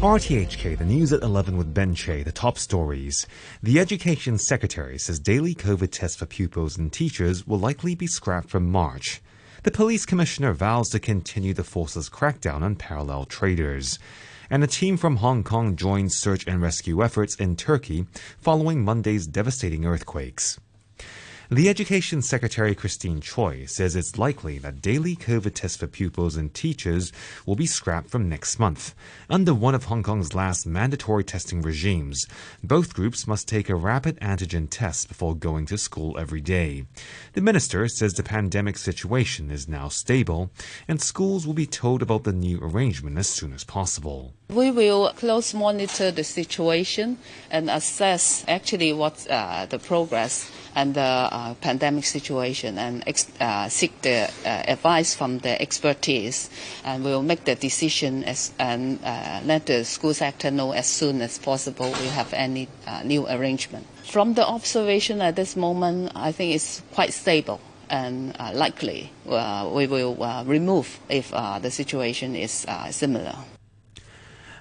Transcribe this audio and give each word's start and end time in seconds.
RTHK, 0.00 0.78
the 0.78 0.84
news 0.86 1.12
at 1.12 1.20
11 1.20 1.58
with 1.58 1.74
Ben 1.74 1.94
Che, 1.94 2.22
the 2.22 2.32
top 2.32 2.56
stories. 2.56 3.26
The 3.62 3.78
Education 3.78 4.38
Secretary 4.38 4.96
says 4.96 5.20
daily 5.20 5.54
COVID 5.54 5.92
tests 5.92 6.16
for 6.16 6.24
pupils 6.24 6.78
and 6.78 6.90
teachers 6.90 7.46
will 7.46 7.58
likely 7.58 7.94
be 7.94 8.06
scrapped 8.06 8.48
from 8.48 8.72
March. 8.72 9.20
The 9.62 9.70
police 9.70 10.06
commissioner 10.06 10.54
vows 10.54 10.88
to 10.90 11.00
continue 11.00 11.52
the 11.52 11.64
force's 11.64 12.08
crackdown 12.08 12.62
on 12.62 12.76
parallel 12.76 13.26
traders. 13.26 13.98
And 14.48 14.64
a 14.64 14.66
team 14.66 14.96
from 14.96 15.16
Hong 15.16 15.44
Kong 15.44 15.76
joins 15.76 16.16
search 16.16 16.46
and 16.46 16.62
rescue 16.62 17.04
efforts 17.04 17.34
in 17.34 17.54
Turkey 17.54 18.06
following 18.38 18.82
Monday's 18.82 19.26
devastating 19.26 19.84
earthquakes. 19.84 20.58
The 21.52 21.68
Education 21.68 22.22
Secretary 22.22 22.76
Christine 22.76 23.20
Choi 23.20 23.64
says 23.66 23.96
it's 23.96 24.16
likely 24.16 24.58
that 24.58 24.80
daily 24.80 25.16
COVID 25.16 25.52
tests 25.52 25.78
for 25.78 25.88
pupils 25.88 26.36
and 26.36 26.54
teachers 26.54 27.12
will 27.44 27.56
be 27.56 27.66
scrapped 27.66 28.08
from 28.08 28.28
next 28.28 28.60
month. 28.60 28.94
Under 29.28 29.52
one 29.52 29.74
of 29.74 29.86
Hong 29.86 30.04
Kong's 30.04 30.32
last 30.32 30.64
mandatory 30.64 31.24
testing 31.24 31.60
regimes, 31.60 32.24
both 32.62 32.94
groups 32.94 33.26
must 33.26 33.48
take 33.48 33.68
a 33.68 33.74
rapid 33.74 34.16
antigen 34.20 34.68
test 34.70 35.08
before 35.08 35.34
going 35.34 35.66
to 35.66 35.76
school 35.76 36.16
every 36.16 36.40
day. 36.40 36.84
The 37.32 37.40
minister 37.40 37.88
says 37.88 38.14
the 38.14 38.22
pandemic 38.22 38.78
situation 38.78 39.50
is 39.50 39.66
now 39.66 39.88
stable 39.88 40.52
and 40.86 41.02
schools 41.02 41.48
will 41.48 41.54
be 41.54 41.66
told 41.66 42.00
about 42.00 42.22
the 42.22 42.32
new 42.32 42.60
arrangement 42.62 43.18
as 43.18 43.26
soon 43.26 43.52
as 43.52 43.64
possible. 43.64 44.34
We 44.50 44.70
will 44.70 45.12
close 45.16 45.52
monitor 45.52 46.12
the 46.12 46.22
situation 46.22 47.18
and 47.50 47.68
assess 47.68 48.44
actually 48.46 48.92
what 48.92 49.26
uh, 49.28 49.66
the 49.66 49.80
progress 49.80 50.48
and 50.76 50.94
the 50.94 51.00
uh, 51.00 51.39
pandemic 51.60 52.04
situation 52.04 52.78
and 52.78 53.04
uh, 53.40 53.68
seek 53.68 53.92
the 54.02 54.30
uh, 54.44 54.48
advice 54.74 55.14
from 55.14 55.38
the 55.38 55.60
expertise 55.60 56.50
and 56.84 57.04
we'll 57.04 57.22
make 57.22 57.44
the 57.44 57.54
decision 57.54 58.24
as, 58.24 58.52
and 58.58 58.98
uh, 59.04 59.40
let 59.44 59.66
the 59.66 59.84
school 59.84 60.14
sector 60.14 60.50
know 60.50 60.72
as 60.72 60.86
soon 60.86 61.20
as 61.22 61.38
possible 61.38 61.86
we 62.00 62.06
have 62.08 62.32
any 62.32 62.68
uh, 62.86 63.02
new 63.04 63.26
arrangement. 63.28 63.86
From 64.04 64.34
the 64.34 64.46
observation 64.46 65.20
at 65.20 65.36
this 65.36 65.56
moment, 65.56 66.12
I 66.14 66.32
think 66.32 66.54
it's 66.54 66.82
quite 66.92 67.12
stable 67.12 67.60
and 67.88 68.36
uh, 68.38 68.52
likely 68.54 69.10
we 69.24 69.86
will 69.86 70.16
remove 70.46 71.00
if 71.08 71.30
the 71.30 71.70
situation 71.70 72.36
is 72.36 72.66
similar. 72.90 73.34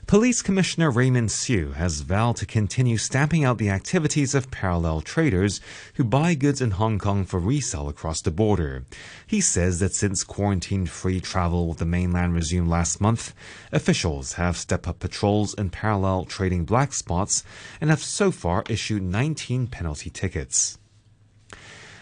Police 0.10 0.42
Commissioner 0.42 0.90
Raymond 0.90 1.32
Siu 1.32 1.74
has 1.74 2.02
vowed 2.02 2.38
to 2.38 2.48
continue 2.48 2.98
stamping 2.98 3.44
out 3.44 3.60
the 3.60 3.70
activities 3.70 4.34
of 4.34 4.50
parallel 4.50 5.02
traders 5.02 5.62
who 5.94 6.04
buy 6.04 6.34
goods 6.34 6.62
in 6.62 6.72
Hong 6.72 6.98
Kong 6.98 7.26
for 7.26 7.40
resale 7.40 7.88
across 7.88 8.20
the 8.20 8.32
border. 8.32 8.86
He 9.28 9.40
says 9.40 9.80
that 9.82 9.94
since 9.94 10.24
quarantine 10.24 10.88
free 10.88 11.20
travel 11.20 11.68
with 11.68 11.78
the 11.78 11.86
mainland 11.86 12.34
resumed 12.34 12.70
last 12.70 13.00
month, 13.00 13.36
officials 13.72 14.34
have 14.34 14.58
stepped 14.58 14.88
up 14.88 14.98
patrols 14.98 15.54
in 15.54 15.70
parallel 15.70 16.26
trading 16.26 16.66
black 16.66 16.94
spots 16.94 17.44
and 17.80 17.92
have 17.92 18.02
so 18.02 18.32
far 18.32 18.64
issued 18.68 19.04
19 19.04 19.68
penalty 19.68 20.10
tickets. 20.10 20.80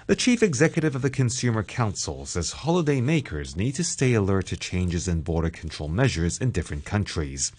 The 0.08 0.16
chief 0.16 0.42
executive 0.42 0.96
of 0.96 1.02
the 1.02 1.10
Consumer 1.10 1.64
Council 1.64 2.26
says 2.26 2.54
holiday 2.54 3.02
makers 3.02 3.58
need 3.58 3.74
to 3.74 3.84
stay 3.84 4.14
alert 4.14 4.46
to 4.46 4.56
changes 4.56 5.10
in 5.10 5.20
border 5.20 5.50
control 5.50 5.90
measures 5.90 6.38
in 6.38 6.52
different 6.52 6.86
countries. 6.86 7.52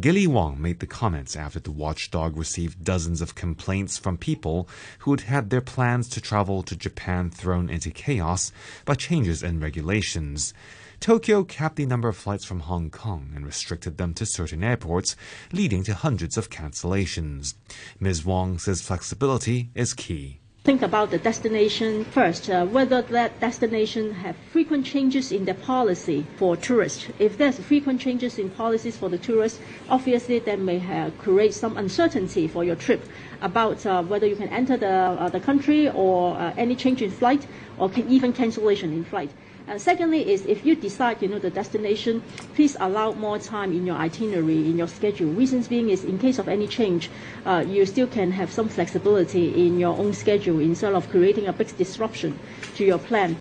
Gilly 0.00 0.26
Wong 0.26 0.60
made 0.60 0.80
the 0.80 0.86
comments 0.86 1.34
after 1.34 1.58
the 1.58 1.72
watchdog 1.72 2.36
received 2.36 2.84
dozens 2.84 3.20
of 3.20 3.34
complaints 3.34 3.96
from 3.96 4.16
people 4.16 4.68
who 5.00 5.10
had 5.12 5.22
had 5.22 5.50
their 5.50 5.62
plans 5.62 6.08
to 6.10 6.20
travel 6.20 6.62
to 6.62 6.76
Japan 6.76 7.30
thrown 7.30 7.68
into 7.70 7.90
chaos 7.90 8.52
by 8.84 8.94
changes 8.94 9.42
in 9.42 9.60
regulations. 9.60 10.52
Tokyo 11.00 11.42
capped 11.42 11.76
the 11.76 11.86
number 11.86 12.08
of 12.08 12.16
flights 12.16 12.44
from 12.44 12.60
Hong 12.60 12.90
Kong 12.90 13.32
and 13.34 13.46
restricted 13.46 13.96
them 13.96 14.14
to 14.14 14.26
certain 14.26 14.62
airports, 14.62 15.16
leading 15.52 15.82
to 15.84 15.94
hundreds 15.94 16.36
of 16.36 16.50
cancellations. 16.50 17.54
Ms. 17.98 18.24
Wong 18.24 18.58
says 18.58 18.82
flexibility 18.82 19.70
is 19.74 19.94
key 19.94 20.38
think 20.68 20.82
about 20.82 21.10
the 21.10 21.16
destination 21.16 22.04
first, 22.04 22.50
uh, 22.50 22.66
whether 22.66 23.00
that 23.00 23.40
destination 23.40 24.12
have 24.12 24.36
frequent 24.52 24.84
changes 24.84 25.32
in 25.32 25.46
their 25.46 25.54
policy 25.54 26.26
for 26.36 26.58
tourists. 26.58 27.08
If 27.18 27.38
there's 27.38 27.58
frequent 27.58 28.02
changes 28.02 28.38
in 28.38 28.50
policies 28.50 28.94
for 28.94 29.08
the 29.08 29.16
tourists, 29.16 29.60
obviously 29.88 30.40
that 30.40 30.58
may 30.60 30.78
create 31.24 31.54
some 31.54 31.78
uncertainty 31.78 32.46
for 32.48 32.64
your 32.64 32.76
trip 32.76 33.00
about 33.40 33.86
uh, 33.86 34.02
whether 34.02 34.26
you 34.26 34.36
can 34.36 34.50
enter 34.50 34.76
the, 34.76 34.90
uh, 35.24 35.30
the 35.30 35.40
country 35.40 35.88
or 35.88 36.36
uh, 36.36 36.52
any 36.58 36.76
change 36.76 37.00
in 37.00 37.10
flight 37.10 37.46
or 37.78 37.88
can 37.88 38.06
even 38.10 38.34
cancellation 38.34 38.92
in 38.92 39.04
flight. 39.04 39.30
Uh, 39.68 39.76
secondly 39.76 40.30
is 40.30 40.46
if 40.46 40.64
you 40.64 40.74
decide, 40.74 41.20
you 41.20 41.28
know, 41.28 41.38
the 41.38 41.50
destination, 41.50 42.22
please 42.54 42.74
allow 42.80 43.12
more 43.12 43.38
time 43.38 43.70
in 43.70 43.84
your 43.84 43.96
itinerary, 43.96 44.64
in 44.64 44.78
your 44.78 44.88
schedule. 44.88 45.30
Reasons 45.32 45.68
being 45.68 45.90
is 45.90 46.04
in 46.04 46.18
case 46.18 46.38
of 46.38 46.48
any 46.48 46.66
change, 46.66 47.10
uh, 47.44 47.62
you 47.68 47.84
still 47.84 48.06
can 48.06 48.32
have 48.32 48.50
some 48.50 48.68
flexibility 48.68 49.66
in 49.66 49.78
your 49.78 49.94
own 49.98 50.14
schedule 50.14 50.58
instead 50.60 50.94
of 50.94 51.10
creating 51.10 51.48
a 51.48 51.52
big 51.52 51.76
disruption 51.76 52.38
to 52.76 52.84
your 52.84 52.98
plan. 52.98 53.38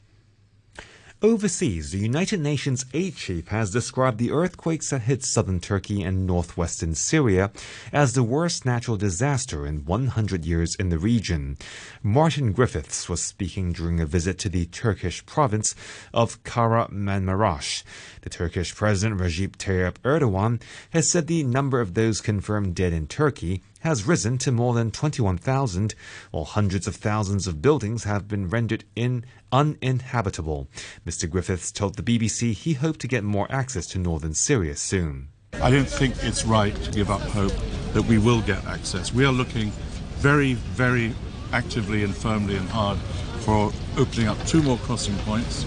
Overseas, 1.24 1.90
the 1.90 1.98
United 1.98 2.40
Nations 2.40 2.86
aid 2.94 3.16
chief 3.16 3.48
has 3.48 3.72
described 3.72 4.20
the 4.20 4.32
earthquakes 4.32 4.92
that 4.92 5.02
hit 5.02 5.26
southern 5.26 5.60
Turkey 5.60 6.04
and 6.04 6.28
northwestern 6.28 6.94
Syria 6.94 7.50
as 7.92 8.14
the 8.14 8.22
worst 8.22 8.68
natural 8.68 8.98
disaster 8.98 9.66
in 9.66 9.84
100 9.84 10.46
years 10.46 10.76
in 10.76 10.90
the 10.90 11.00
region. 11.00 11.58
Martin 12.04 12.52
Griffiths 12.52 13.10
was 13.10 13.24
speaking 13.24 13.72
during 13.74 14.00
a 14.00 14.06
visit 14.06 14.38
to 14.38 14.50
the 14.50 14.68
Turkish 14.68 15.26
province 15.26 15.74
of 16.14 16.44
Kahramanmaraş. 16.44 17.82
The 18.22 18.30
Turkish 18.30 18.76
President 18.76 19.20
Recep 19.20 19.56
Tayyip 19.56 19.96
Erdogan 20.04 20.62
has 20.92 21.10
said 21.10 21.26
the 21.26 21.44
number 21.44 21.82
of 21.82 21.96
those 21.96 22.22
confirmed 22.22 22.76
dead 22.76 22.94
in 22.94 23.08
Turkey 23.08 23.64
has 23.80 24.08
risen 24.08 24.38
to 24.40 24.52
more 24.52 24.74
than 24.74 24.92
21,000, 24.92 25.96
while 26.32 26.46
hundreds 26.46 26.88
of 26.88 26.96
thousands 26.96 27.48
of 27.48 27.62
buildings 27.62 28.04
have 28.04 28.28
been 28.28 28.50
rendered 28.50 28.84
in 28.96 29.26
uninhabitable. 29.52 30.68
Mr. 31.06 31.30
Griffiths 31.30 31.72
told 31.72 31.96
the 31.96 32.04
BBC 32.04 32.54
he 32.54 32.74
hoped 32.74 33.00
to 33.02 33.08
get 33.08 33.24
more 33.24 33.48
access 33.50 33.88
to 33.88 34.00
northern 34.00 34.34
Syria 34.34 34.76
soon. 34.76 35.30
I 35.62 35.72
don't 35.72 35.88
think 35.88 36.16
it's 36.24 36.46
right 36.46 36.76
to 36.84 36.92
give 36.92 37.10
up 37.10 37.22
hope 37.22 37.54
that 37.94 38.04
we 38.04 38.18
will 38.18 38.42
get 38.42 38.64
access. 38.66 39.14
We 39.14 39.26
are 39.26 39.32
looking 39.32 39.72
very, 40.18 40.54
very 40.54 41.14
actively 41.54 42.04
and 42.04 42.16
firmly 42.16 42.58
and 42.58 42.68
hard 42.70 42.98
for 43.40 43.72
opening 43.98 44.28
up 44.28 44.38
two 44.46 44.62
more 44.62 44.78
crossing 44.80 45.16
points. 45.20 45.66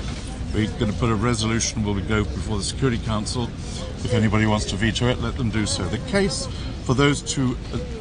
We're 0.55 0.67
going 0.79 0.93
to 0.93 0.99
put 0.99 1.11
a 1.11 1.15
resolution 1.15 1.85
where 1.85 1.95
we 1.95 2.03
go 2.03 2.25
before 2.25 2.59
the 2.59 2.65
Security 2.65 2.99
Council. 2.99 3.45
If 4.05 4.13
anybody 4.13 4.47
wants 4.47 4.67
to 4.67 4.77
veto 4.77 5.07
it, 5.09 5.19
let 5.19 5.37
them 5.37 5.51
do 5.51 5.65
so. 5.65 5.85
The 5.85 5.99
case 6.11 6.49
for 6.85 6.95
those 6.95 7.23
two 7.23 7.57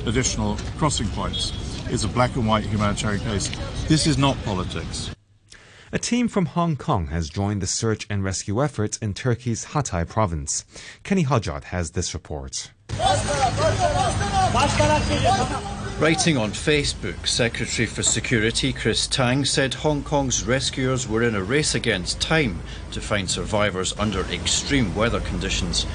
additional 0.06 0.58
crossing 0.78 1.08
points 1.10 1.54
is 1.90 2.04
a 2.04 2.08
black 2.08 2.36
and 2.36 2.48
white 2.48 2.66
humanitarian 2.66 3.22
case. 3.22 3.50
This 3.88 4.08
is 4.08 4.18
not 4.18 4.42
politics. 4.44 5.12
A 5.92 5.98
team 5.98 6.28
from 6.28 6.46
Hong 6.46 6.76
Kong 6.76 7.08
has 7.08 7.30
joined 7.30 7.62
the 7.62 7.68
search 7.68 8.06
and 8.12 8.24
rescue 8.24 8.64
efforts 8.64 8.98
in 8.98 9.16
Turkey's 9.16 9.66
Hatay 9.66 10.08
province. 10.08 10.64
Kenny 11.04 11.24
Hodjot 11.24 11.64
has 11.66 11.92
this 11.92 12.14
report. 12.14 12.72
Writing 16.00 16.38
on 16.38 16.52
Facebook, 16.52 17.28
Secretary 17.28 17.88
for 17.88 18.04
Security 18.04 18.72
Chris 18.72 19.08
Tang 19.08 19.44
said 19.44 19.74
Hong 19.74 20.04
Kong's 20.04 20.44
rescuers 20.46 21.08
were 21.08 21.24
in 21.24 21.36
a 21.36 21.44
race 21.44 21.74
against 21.74 22.22
time 22.22 22.60
to 22.92 23.02
find 23.02 23.30
survivors 23.30 23.94
under 23.98 24.22
extreme 24.32 24.94
weather 24.94 25.20
conditions 25.22 25.88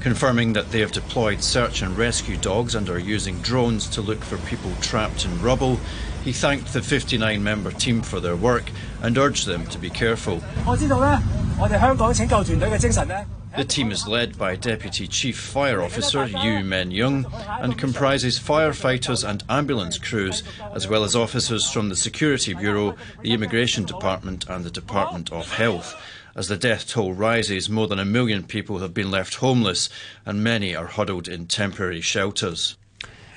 confirming 0.00 0.52
that 0.52 0.70
they 0.70 0.80
have 0.80 0.92
deployed 0.92 1.42
search 1.42 1.82
and 1.82 1.96
rescue 1.96 2.36
dogs 2.36 2.74
and 2.74 2.88
are 2.88 2.98
using 2.98 3.40
drones 3.40 3.88
to 3.90 4.00
look 4.00 4.22
for 4.24 4.38
people 4.38 4.72
trapped 4.80 5.24
in 5.24 5.42
rubble. 5.42 5.78
He 6.24 6.32
thanked 6.32 6.72
the 6.72 6.82
59 6.82 7.42
member 7.42 7.70
team 7.70 8.02
for 8.02 8.20
their 8.20 8.36
work 8.36 8.70
and 9.02 9.16
urged 9.16 9.46
them 9.46 9.66
to 9.66 9.78
be 9.78 9.90
careful. 9.90 10.42
The 13.56 13.64
team 13.64 13.90
is 13.90 14.06
led 14.06 14.36
by 14.38 14.56
Deputy 14.56 15.08
Chief 15.08 15.38
Fire 15.38 15.82
Officer 15.82 16.26
Yu 16.26 16.62
Men 16.62 16.90
Yung 16.90 17.26
and 17.48 17.78
comprises 17.78 18.38
firefighters 18.38 19.28
and 19.28 19.42
ambulance 19.48 19.98
crews, 19.98 20.44
as 20.74 20.86
well 20.86 21.02
as 21.02 21.16
officers 21.16 21.68
from 21.70 21.88
the 21.88 21.96
Security 21.96 22.52
Bureau, 22.52 22.94
the 23.22 23.32
Immigration 23.32 23.84
Department, 23.84 24.48
and 24.48 24.64
the 24.64 24.70
Department 24.70 25.32
of 25.32 25.50
Health. 25.54 25.96
As 26.38 26.46
the 26.46 26.56
death 26.56 26.86
toll 26.86 27.14
rises, 27.14 27.68
more 27.68 27.88
than 27.88 27.98
a 27.98 28.04
million 28.04 28.44
people 28.44 28.78
have 28.78 28.94
been 28.94 29.10
left 29.10 29.34
homeless, 29.34 29.88
and 30.24 30.44
many 30.44 30.72
are 30.72 30.86
huddled 30.86 31.26
in 31.26 31.48
temporary 31.48 32.00
shelters. 32.00 32.76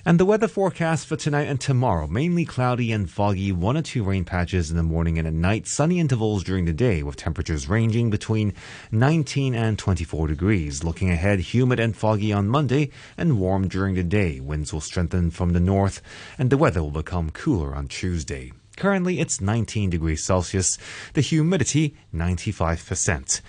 And 0.06 0.20
the 0.20 0.26
weather 0.26 0.48
forecast 0.48 1.08
for 1.08 1.16
tonight 1.16 1.48
and 1.48 1.60
tomorrow 1.60 2.06
mainly 2.06 2.46
cloudy 2.46 2.92
and 2.92 3.10
foggy, 3.10 3.52
one 3.52 3.76
or 3.76 3.82
two 3.82 4.04
rain 4.04 4.24
patches 4.24 4.70
in 4.70 4.78
the 4.78 4.84
morning 4.84 5.18
and 5.18 5.28
at 5.28 5.34
night, 5.34 5.66
sunny 5.66 6.00
intervals 6.00 6.44
during 6.44 6.66
the 6.66 6.74
day 6.74 7.02
with 7.02 7.16
temperatures 7.16 7.68
ranging 7.68 8.12
between 8.12 8.54
19 8.92 9.56
and 9.56 9.80
24 9.80 10.28
degrees. 10.28 10.84
Looking 10.84 11.10
ahead, 11.10 11.40
humid 11.40 11.80
and 11.80 11.98
foggy 11.98 12.32
on 12.32 12.50
Monday 12.50 12.92
and 13.18 13.40
warm 13.40 13.68
during 13.68 13.96
the 13.96 14.04
day. 14.04 14.40
Winds 14.40 14.72
will 14.72 14.80
strengthen 14.80 15.32
from 15.32 15.54
the 15.54 15.60
north 15.60 16.04
and 16.38 16.52
the 16.52 16.58
weather 16.58 16.84
will 16.84 16.92
become 16.92 17.32
cooler 17.32 17.74
on 17.74 17.88
Tuesday. 17.88 18.52
Currently, 18.82 19.20
it's 19.20 19.40
19 19.40 19.92
degrees 19.92 20.24
Celsius. 20.24 20.80
The 21.14 21.22
humidity, 21.22 21.96
95%. 22.12 23.42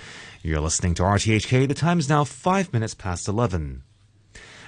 You're 0.42 0.60
listening 0.60 0.92
to 0.96 1.04
RTHK. 1.04 1.66
The 1.66 1.72
time 1.72 1.98
is 1.98 2.06
now 2.10 2.22
5 2.24 2.70
minutes 2.74 2.92
past 2.92 3.28
11. 3.28 3.82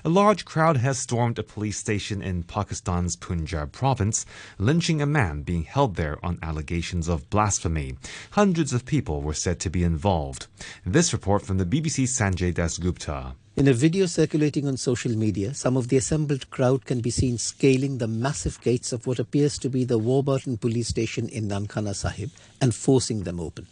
A 0.06 0.10
large 0.10 0.44
crowd 0.44 0.76
has 0.76 0.98
stormed 0.98 1.38
a 1.38 1.42
police 1.42 1.78
station 1.78 2.20
in 2.20 2.42
Pakistan's 2.42 3.16
Punjab 3.16 3.72
province, 3.72 4.26
lynching 4.58 5.00
a 5.00 5.06
man 5.06 5.40
being 5.40 5.62
held 5.62 5.96
there 5.96 6.22
on 6.22 6.38
allegations 6.42 7.08
of 7.08 7.30
blasphemy. 7.30 7.96
Hundreds 8.32 8.74
of 8.74 8.84
people 8.84 9.22
were 9.22 9.32
said 9.32 9.58
to 9.60 9.70
be 9.70 9.82
involved. 9.82 10.46
This 10.84 11.14
report 11.14 11.40
from 11.40 11.56
the 11.56 11.64
BBC's 11.64 12.14
Sanjay 12.14 12.52
Dasgupta. 12.52 13.32
In 13.56 13.66
a 13.66 13.72
video 13.72 14.04
circulating 14.04 14.68
on 14.68 14.76
social 14.76 15.12
media, 15.16 15.54
some 15.54 15.74
of 15.74 15.88
the 15.88 15.96
assembled 15.96 16.50
crowd 16.50 16.84
can 16.84 17.00
be 17.00 17.08
seen 17.08 17.38
scaling 17.38 17.96
the 17.96 18.06
massive 18.06 18.60
gates 18.60 18.92
of 18.92 19.06
what 19.06 19.18
appears 19.18 19.56
to 19.60 19.70
be 19.70 19.84
the 19.84 19.96
Warburton 19.96 20.58
police 20.58 20.88
station 20.88 21.30
in 21.30 21.48
Nankana 21.48 21.94
Sahib 21.94 22.30
and 22.60 22.74
forcing 22.74 23.22
them 23.22 23.40
open. 23.40 23.66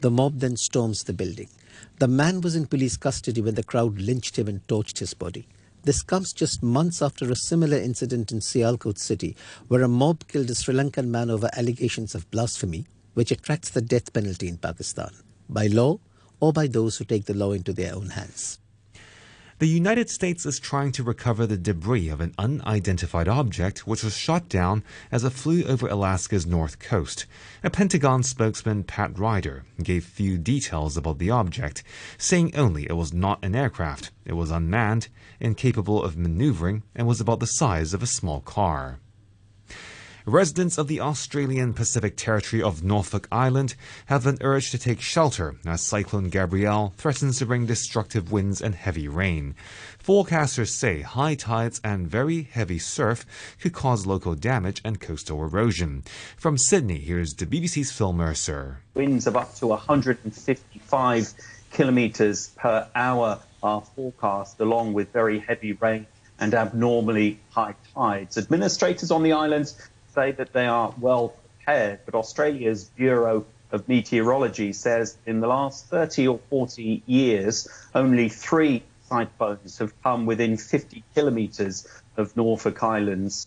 The 0.00 0.10
mob 0.10 0.40
then 0.40 0.56
storms 0.56 1.04
the 1.04 1.12
building. 1.12 1.50
The 2.00 2.08
man 2.08 2.40
was 2.40 2.56
in 2.56 2.66
police 2.66 2.96
custody 2.96 3.40
when 3.40 3.54
the 3.54 3.62
crowd 3.62 4.00
lynched 4.00 4.36
him 4.36 4.48
and 4.48 4.66
torched 4.66 4.98
his 4.98 5.14
body. 5.14 5.46
This 5.84 6.02
comes 6.02 6.32
just 6.32 6.62
months 6.62 7.00
after 7.00 7.30
a 7.30 7.36
similar 7.36 7.78
incident 7.78 8.32
in 8.32 8.40
Sialkot 8.40 8.98
city, 8.98 9.36
where 9.68 9.82
a 9.82 9.88
mob 9.88 10.26
killed 10.28 10.50
a 10.50 10.54
Sri 10.54 10.74
Lankan 10.74 11.08
man 11.08 11.30
over 11.30 11.48
allegations 11.54 12.14
of 12.14 12.30
blasphemy, 12.30 12.86
which 13.14 13.30
attracts 13.30 13.70
the 13.70 13.80
death 13.80 14.12
penalty 14.12 14.48
in 14.48 14.58
Pakistan, 14.58 15.10
by 15.48 15.66
law 15.66 15.98
or 16.40 16.52
by 16.52 16.66
those 16.66 16.96
who 16.96 17.04
take 17.04 17.24
the 17.24 17.34
law 17.34 17.52
into 17.52 17.72
their 17.72 17.94
own 17.94 18.10
hands. 18.10 18.58
The 19.60 19.66
United 19.66 20.08
States 20.08 20.46
is 20.46 20.60
trying 20.60 20.92
to 20.92 21.02
recover 21.02 21.44
the 21.44 21.56
debris 21.56 22.08
of 22.10 22.20
an 22.20 22.32
unidentified 22.38 23.26
object 23.26 23.88
which 23.88 24.04
was 24.04 24.16
shot 24.16 24.48
down 24.48 24.84
as 25.10 25.24
it 25.24 25.30
flew 25.30 25.64
over 25.64 25.88
Alaska's 25.88 26.46
north 26.46 26.78
coast. 26.78 27.26
A 27.64 27.68
Pentagon 27.68 28.22
spokesman, 28.22 28.84
Pat 28.84 29.18
Ryder, 29.18 29.64
gave 29.82 30.04
few 30.04 30.38
details 30.38 30.96
about 30.96 31.18
the 31.18 31.30
object, 31.30 31.82
saying 32.18 32.54
only 32.54 32.84
it 32.84 32.96
was 32.96 33.12
not 33.12 33.44
an 33.44 33.56
aircraft, 33.56 34.12
it 34.24 34.34
was 34.34 34.52
unmanned, 34.52 35.08
incapable 35.40 36.04
of 36.04 36.16
maneuvering, 36.16 36.84
and 36.94 37.08
was 37.08 37.20
about 37.20 37.40
the 37.40 37.46
size 37.46 37.92
of 37.92 38.00
a 38.00 38.06
small 38.06 38.40
car. 38.40 39.00
Residents 40.28 40.76
of 40.76 40.88
the 40.88 41.00
Australian 41.00 41.72
Pacific 41.72 42.14
Territory 42.14 42.62
of 42.62 42.84
Norfolk 42.84 43.26
Island 43.32 43.74
have 44.06 44.24
been 44.24 44.36
urged 44.42 44.72
to 44.72 44.78
take 44.78 45.00
shelter 45.00 45.56
as 45.64 45.80
Cyclone 45.80 46.28
Gabrielle 46.28 46.92
threatens 46.98 47.38
to 47.38 47.46
bring 47.46 47.64
destructive 47.64 48.30
winds 48.30 48.60
and 48.60 48.74
heavy 48.74 49.08
rain. 49.08 49.54
Forecasters 50.04 50.68
say 50.68 51.00
high 51.00 51.34
tides 51.34 51.80
and 51.82 52.06
very 52.06 52.42
heavy 52.42 52.78
surf 52.78 53.24
could 53.58 53.72
cause 53.72 54.04
local 54.04 54.34
damage 54.34 54.82
and 54.84 55.00
coastal 55.00 55.42
erosion. 55.42 56.04
From 56.36 56.58
Sydney, 56.58 56.98
here's 56.98 57.32
the 57.32 57.46
BBC's 57.46 57.90
Phil 57.90 58.12
Mercer. 58.12 58.80
Winds 58.92 59.26
of 59.26 59.34
up 59.34 59.54
to 59.54 59.68
155 59.68 61.32
kilometres 61.72 62.48
per 62.48 62.86
hour 62.94 63.38
are 63.62 63.80
forecast, 63.80 64.60
along 64.60 64.92
with 64.92 65.10
very 65.10 65.38
heavy 65.38 65.72
rain 65.72 66.06
and 66.38 66.52
abnormally 66.52 67.40
high 67.48 67.74
tides. 67.94 68.36
Administrators 68.36 69.10
on 69.10 69.22
the 69.22 69.32
islands 69.32 69.74
say 70.18 70.32
that 70.32 70.52
they 70.52 70.66
are 70.66 70.92
well 70.98 71.28
prepared, 71.28 72.00
but 72.04 72.16
Australia's 72.16 72.90
Bureau 72.96 73.46
of 73.70 73.88
Meteorology 73.88 74.72
says 74.72 75.16
in 75.26 75.38
the 75.38 75.46
last 75.46 75.86
30 75.86 76.26
or 76.26 76.40
40 76.50 77.04
years, 77.06 77.68
only 77.94 78.28
three 78.28 78.82
cyclones 79.08 79.78
have 79.78 79.92
come 80.02 80.26
within 80.26 80.56
50 80.56 81.04
kilometres 81.14 81.86
of 82.16 82.36
Norfolk 82.36 82.82
Islands. 82.82 83.46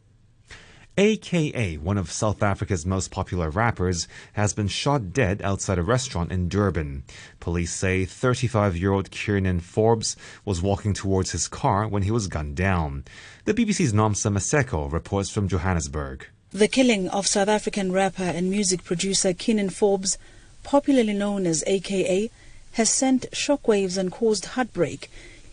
AKA, 0.97 1.77
one 1.77 1.97
of 1.97 2.09
South 2.12 2.41
Africa's 2.41 2.85
most 2.85 3.12
popular 3.12 3.50
rappers, 3.50 4.07
has 4.33 4.53
been 4.53 4.68
shot 4.69 5.12
dead 5.12 5.41
outside 5.41 5.77
a 5.77 5.83
restaurant 5.83 6.31
in 6.31 6.47
Durban. 6.47 7.03
Police 7.41 7.73
say 7.73 8.06
35 8.06 8.77
year 8.77 8.94
old 8.94 9.12
Kiernan 9.12 9.59
Forbes 9.59 10.15
was 10.45 10.62
walking 10.62 10.94
towards 10.94 11.31
his 11.31 11.50
car 11.50 11.85
when 11.88 12.03
he 12.03 12.12
was 12.12 12.27
gunned 12.27 12.56
down. 12.56 13.03
The 13.44 13.53
BBC's 13.53 13.91
Nomsa 13.91 14.31
Maseko 14.31 14.89
reports 14.91 15.29
from 15.29 15.50
Johannesburg. 15.50 16.27
The 16.53 16.68
killing 16.68 17.07
of 17.07 17.27
South 17.27 17.48
African 17.48 17.94
rapper 17.94 18.24
and 18.24 18.51
music 18.51 18.83
producer 18.83 19.31
Kiernan 19.31 19.69
Forbes, 19.69 20.18
popularly 20.63 21.13
known 21.13 21.48
as 21.48 21.63
AKA, 21.65 22.30
has 22.74 22.89
sent 22.89 23.31
shockwaves 23.31 23.98
and 23.98 24.12
caused 24.12 24.48
heartbreak, 24.48 25.09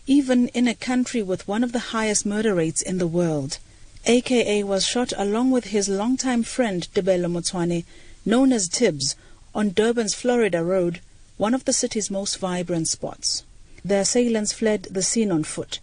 even 0.07 0.49
in 0.49 0.67
a 0.67 0.75
country 0.75 1.21
with 1.23 1.47
one 1.47 1.63
of 1.63 1.71
the 1.71 1.95
highest 1.95 2.25
murder 2.25 2.53
rates 2.53 2.81
in 2.81 2.97
the 2.97 3.07
world. 3.07 3.59
AKA 4.07 4.63
was 4.63 4.85
shot 4.85 5.13
along 5.15 5.51
with 5.51 5.67
his 5.67 5.87
longtime 5.87 6.43
friend 6.43 6.89
Tebelo 6.93 7.31
Motshwane, 7.31 7.85
known 8.25 8.51
as 8.51 8.67
Tibz, 8.67 9.15
on 9.55 9.69
Durban's 9.69 10.13
Florida 10.13 10.65
Road, 10.65 10.99
one 11.37 11.53
of 11.53 11.63
the 11.63 11.71
city's 11.71 12.11
most 12.11 12.39
vibrant 12.39 12.89
spots. 12.89 13.43
The 13.85 13.99
assailants 13.99 14.51
fled 14.51 14.83
the 14.91 15.01
scene 15.01 15.31
on 15.31 15.45
foot. 15.45 15.79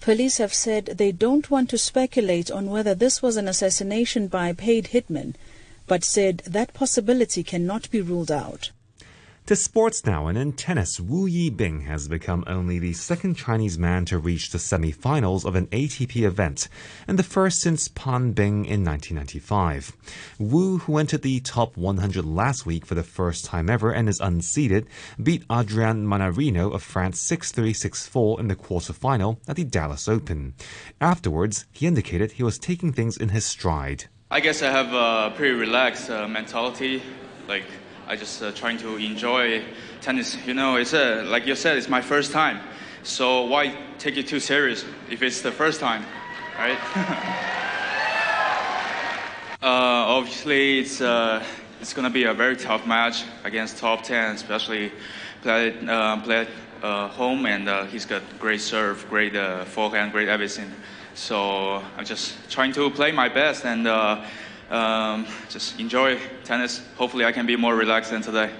Police 0.00 0.38
have 0.38 0.54
said 0.54 0.86
they 0.86 1.12
don't 1.12 1.50
want 1.50 1.70
to 1.70 1.78
speculate 1.78 2.50
on 2.50 2.70
whether 2.70 2.94
this 2.94 3.22
was 3.22 3.36
an 3.36 3.48
assassination 3.48 4.28
by 4.28 4.48
a 4.48 4.54
paid 4.54 4.88
hitman, 4.92 5.34
but 5.86 6.04
said 6.04 6.38
that 6.46 6.74
possibility 6.74 7.42
cannot 7.42 7.90
be 7.90 8.00
ruled 8.00 8.30
out. 8.30 8.70
To 9.46 9.54
sports 9.54 10.04
now, 10.04 10.26
and 10.26 10.36
in 10.36 10.54
tennis, 10.54 10.98
Wu 10.98 11.28
Yibing 11.28 11.86
has 11.86 12.08
become 12.08 12.42
only 12.48 12.80
the 12.80 12.92
second 12.92 13.36
Chinese 13.36 13.78
man 13.78 14.04
to 14.06 14.18
reach 14.18 14.50
the 14.50 14.58
semi-finals 14.58 15.44
of 15.44 15.54
an 15.54 15.68
ATP 15.68 16.22
event, 16.26 16.68
and 17.06 17.16
the 17.16 17.22
first 17.22 17.60
since 17.60 17.86
Pan 17.86 18.32
Bing 18.32 18.64
in 18.64 18.84
1995. 18.84 19.92
Wu, 20.40 20.78
who 20.78 20.98
entered 20.98 21.22
the 21.22 21.38
top 21.38 21.76
100 21.76 22.24
last 22.24 22.66
week 22.66 22.84
for 22.84 22.96
the 22.96 23.04
first 23.04 23.44
time 23.44 23.70
ever 23.70 23.92
and 23.92 24.08
is 24.08 24.18
unseeded, 24.18 24.86
beat 25.22 25.44
Adrian 25.48 26.04
Mannarino 26.04 26.74
of 26.74 26.82
France 26.82 27.22
6-3, 27.22 27.70
6-4 27.70 28.40
in 28.40 28.48
the 28.48 28.56
quarterfinal 28.56 29.38
at 29.46 29.54
the 29.54 29.62
Dallas 29.62 30.08
Open. 30.08 30.54
Afterwards, 31.00 31.66
he 31.70 31.86
indicated 31.86 32.32
he 32.32 32.42
was 32.42 32.58
taking 32.58 32.92
things 32.92 33.16
in 33.16 33.28
his 33.28 33.44
stride. 33.44 34.06
I 34.28 34.40
guess 34.40 34.60
I 34.60 34.72
have 34.72 34.92
a 34.92 35.32
pretty 35.36 35.54
relaxed 35.54 36.10
uh, 36.10 36.26
mentality, 36.26 37.00
like 37.46 37.62
I 38.08 38.14
just 38.14 38.40
uh, 38.40 38.52
trying 38.52 38.78
to 38.78 38.96
enjoy 38.96 39.64
tennis. 40.00 40.36
You 40.46 40.54
know, 40.54 40.76
it's 40.76 40.92
a, 40.92 41.24
like 41.24 41.44
you 41.44 41.56
said, 41.56 41.76
it's 41.76 41.88
my 41.88 42.00
first 42.00 42.30
time. 42.30 42.60
So 43.02 43.46
why 43.46 43.76
take 43.98 44.16
it 44.16 44.28
too 44.28 44.38
serious 44.38 44.84
if 45.10 45.22
it's 45.22 45.40
the 45.42 45.50
first 45.50 45.80
time, 45.80 46.04
right? 46.56 46.78
uh, 49.60 50.16
obviously, 50.16 50.78
it's 50.78 51.00
uh, 51.00 51.44
it's 51.80 51.94
gonna 51.94 52.10
be 52.10 52.24
a 52.24 52.34
very 52.34 52.56
tough 52.56 52.86
match 52.86 53.24
against 53.42 53.78
top 53.78 54.04
ten, 54.04 54.36
especially 54.36 54.92
play 55.42 55.76
uh, 55.88 56.20
play 56.20 56.46
at 56.82 57.10
home, 57.10 57.44
and 57.46 57.68
uh, 57.68 57.86
he's 57.86 58.06
got 58.06 58.22
great 58.38 58.60
serve, 58.60 59.04
great 59.08 59.34
uh, 59.34 59.64
forehand, 59.64 60.12
great 60.12 60.28
everything. 60.28 60.70
So 61.14 61.82
I'm 61.96 62.04
just 62.04 62.36
trying 62.50 62.72
to 62.74 62.88
play 62.90 63.10
my 63.10 63.28
best 63.28 63.64
and 63.64 63.88
um, 64.70 65.26
just 65.48 65.78
enjoy 65.80 66.18
tennis. 66.44 66.80
Hopefully, 66.96 67.24
I 67.24 67.32
can 67.32 67.46
be 67.46 67.56
more 67.56 67.74
relaxed 67.74 68.10
than 68.10 68.22
today. 68.22 68.50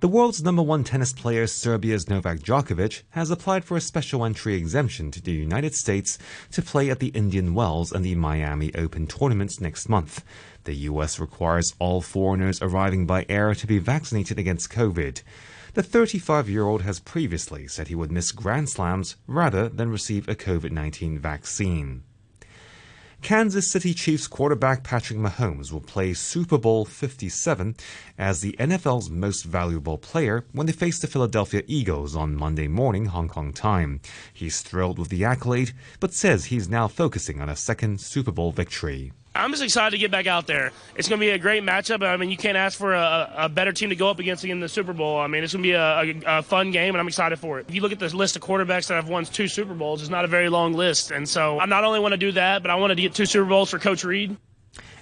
The 0.00 0.08
world's 0.08 0.42
number 0.42 0.62
one 0.62 0.84
tennis 0.84 1.14
player, 1.14 1.46
Serbia's 1.46 2.06
Novak 2.06 2.40
Djokovic, 2.40 3.02
has 3.10 3.30
applied 3.30 3.64
for 3.64 3.78
a 3.78 3.80
special 3.80 4.26
entry 4.26 4.54
exemption 4.54 5.10
to 5.10 5.22
the 5.22 5.32
United 5.32 5.74
States 5.74 6.18
to 6.52 6.60
play 6.60 6.90
at 6.90 6.98
the 6.98 7.08
Indian 7.08 7.54
Wells 7.54 7.92
and 7.92 8.04
the 8.04 8.14
Miami 8.14 8.74
Open 8.74 9.06
tournaments 9.06 9.58
next 9.58 9.88
month. 9.88 10.22
The 10.64 10.74
U.S. 10.90 11.18
requires 11.18 11.74
all 11.78 12.02
foreigners 12.02 12.60
arriving 12.60 13.06
by 13.06 13.24
air 13.30 13.54
to 13.54 13.66
be 13.66 13.78
vaccinated 13.78 14.38
against 14.38 14.70
COVID. 14.70 15.22
The 15.72 15.82
35 15.82 16.50
year 16.50 16.66
old 16.66 16.82
has 16.82 17.00
previously 17.00 17.66
said 17.66 17.88
he 17.88 17.94
would 17.94 18.12
miss 18.12 18.32
Grand 18.32 18.68
Slams 18.68 19.16
rather 19.26 19.68
than 19.68 19.90
receive 19.90 20.28
a 20.28 20.34
COVID 20.34 20.72
19 20.72 21.18
vaccine. 21.18 22.02
Kansas 23.22 23.70
City 23.70 23.92
Chiefs 23.92 24.28
quarterback 24.28 24.84
Patrick 24.84 25.18
Mahomes 25.18 25.72
will 25.72 25.80
play 25.80 26.14
Super 26.14 26.58
Bowl 26.58 26.84
57 26.84 27.74
as 28.16 28.40
the 28.40 28.52
NFL's 28.52 29.10
most 29.10 29.42
valuable 29.42 29.98
player 29.98 30.44
when 30.52 30.66
they 30.66 30.72
face 30.72 31.00
the 31.00 31.08
Philadelphia 31.08 31.62
Eagles 31.66 32.14
on 32.14 32.36
Monday 32.36 32.68
morning 32.68 33.06
Hong 33.06 33.28
Kong 33.28 33.52
time. 33.52 34.00
He's 34.32 34.60
thrilled 34.60 34.98
with 34.98 35.08
the 35.08 35.24
accolade, 35.24 35.72
but 35.98 36.14
says 36.14 36.46
he's 36.46 36.68
now 36.68 36.86
focusing 36.86 37.40
on 37.40 37.48
a 37.48 37.56
second 37.56 38.00
Super 38.00 38.30
Bowl 38.30 38.52
victory. 38.52 39.12
I'm 39.36 39.50
just 39.50 39.62
excited 39.62 39.90
to 39.92 39.98
get 39.98 40.10
back 40.10 40.26
out 40.26 40.46
there. 40.46 40.72
It's 40.96 41.08
going 41.08 41.20
to 41.20 41.26
be 41.26 41.30
a 41.30 41.38
great 41.38 41.62
matchup. 41.62 42.02
I 42.06 42.16
mean, 42.16 42.30
you 42.30 42.36
can't 42.36 42.56
ask 42.56 42.78
for 42.78 42.94
a, 42.94 43.32
a 43.36 43.48
better 43.48 43.72
team 43.72 43.90
to 43.90 43.96
go 43.96 44.08
up 44.10 44.18
against 44.18 44.44
in 44.44 44.60
the 44.60 44.68
Super 44.68 44.92
Bowl. 44.92 45.18
I 45.18 45.26
mean, 45.26 45.44
it's 45.44 45.52
going 45.52 45.62
to 45.62 45.68
be 45.68 45.72
a, 45.72 46.28
a, 46.28 46.38
a, 46.38 46.42
fun 46.42 46.70
game, 46.70 46.94
and 46.94 47.00
I'm 47.00 47.08
excited 47.08 47.38
for 47.38 47.58
it. 47.58 47.66
If 47.68 47.74
you 47.74 47.80
look 47.80 47.92
at 47.92 47.98
the 47.98 48.14
list 48.16 48.36
of 48.36 48.42
quarterbacks 48.42 48.88
that 48.88 48.94
have 48.94 49.08
won 49.08 49.24
two 49.24 49.48
Super 49.48 49.74
Bowls, 49.74 50.00
it's 50.02 50.10
not 50.10 50.24
a 50.24 50.28
very 50.28 50.48
long 50.48 50.74
list. 50.74 51.10
And 51.10 51.28
so 51.28 51.58
I 51.60 51.66
not 51.66 51.84
only 51.84 52.00
want 52.00 52.12
to 52.12 52.18
do 52.18 52.32
that, 52.32 52.62
but 52.62 52.70
I 52.70 52.76
want 52.76 52.90
to 52.90 52.94
get 52.94 53.14
two 53.14 53.26
Super 53.26 53.46
Bowls 53.46 53.70
for 53.70 53.78
Coach 53.78 54.04
Reid. 54.04 54.36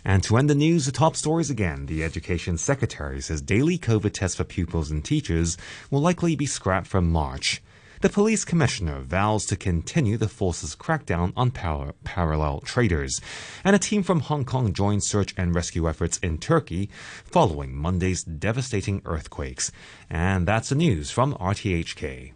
And 0.04 0.22
to 0.24 0.36
end 0.36 0.50
the 0.50 0.54
news, 0.54 0.84
the 0.84 0.92
top 0.92 1.16
stories 1.16 1.48
again. 1.48 1.86
The 1.86 2.04
Education 2.04 2.58
Secretary 2.58 3.22
says 3.22 3.40
daily 3.40 3.78
COVID 3.78 4.12
tests 4.12 4.36
for 4.36 4.44
pupils 4.44 4.90
and 4.90 5.02
teachers 5.02 5.56
will 5.90 6.00
likely 6.00 6.36
be 6.36 6.46
scrapped 6.46 6.86
from 6.86 7.10
March. 7.10 7.62
The 8.04 8.10
police 8.10 8.44
commissioner 8.44 9.00
vows 9.00 9.46
to 9.46 9.56
continue 9.56 10.18
the 10.18 10.28
force's 10.28 10.76
crackdown 10.76 11.32
on 11.38 11.50
par- 11.50 11.94
parallel 12.04 12.60
traders. 12.60 13.18
And 13.64 13.74
a 13.74 13.78
team 13.78 14.02
from 14.02 14.20
Hong 14.20 14.44
Kong 14.44 14.74
joined 14.74 15.02
search 15.02 15.32
and 15.38 15.54
rescue 15.54 15.88
efforts 15.88 16.18
in 16.18 16.36
Turkey 16.36 16.90
following 17.24 17.74
Monday's 17.74 18.22
devastating 18.22 19.00
earthquakes. 19.06 19.72
And 20.10 20.46
that's 20.46 20.68
the 20.68 20.74
news 20.74 21.10
from 21.10 21.32
RTHK. 21.36 22.34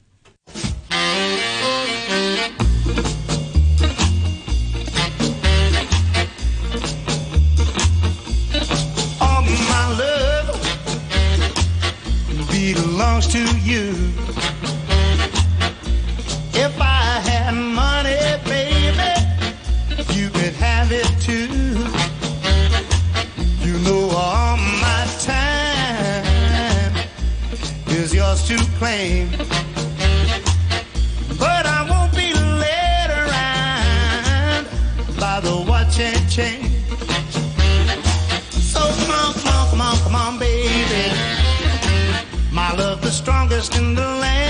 first 43.59 43.77
in 43.77 43.93
the 43.93 44.00
land. 44.03 44.48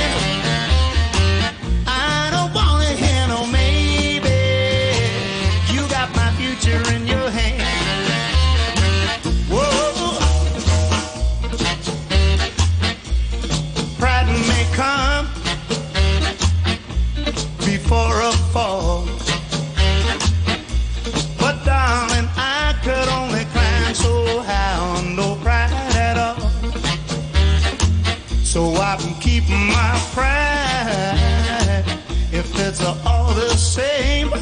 so 28.48 28.72
I 28.76 28.96
can 28.96 29.14
keep 29.20 29.46
my 29.50 30.00
pride 30.14 31.84
if 32.32 32.50
it's 32.58 32.82
all 33.04 33.34
the 33.34 33.50
same. 33.50 34.32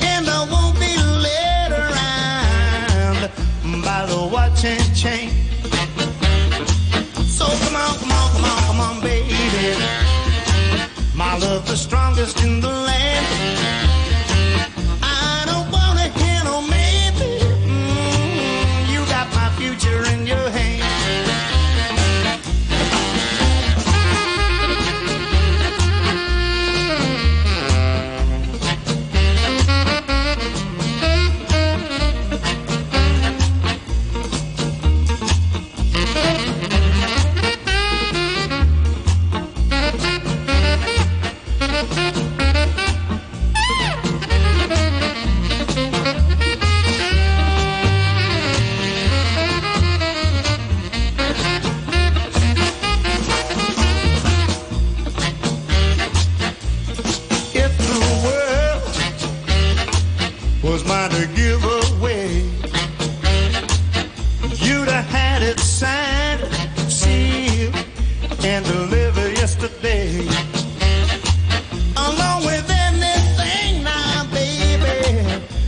And 0.00 0.28
I 0.28 0.48
won't 0.48 0.78
be 0.78 0.96
led 1.26 1.72
around 1.72 3.30
by 3.82 4.06
the 4.06 4.28
watch 4.32 4.64
and 4.64 4.94
chain. 4.94 5.30
So 7.26 7.46
come 7.46 7.74
on, 7.82 7.98
come 7.98 8.12
on, 8.12 8.30
come 8.30 8.44
on, 8.44 8.62
come 8.68 8.80
on, 8.80 9.00
baby. 9.00 9.34
My 11.16 11.36
love, 11.38 11.66
the 11.66 11.76
strongest 11.76 12.44
in 12.44 12.60
the 12.60 12.68
land. 12.68 13.33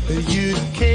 you 0.09 0.55
can't. 0.73 0.86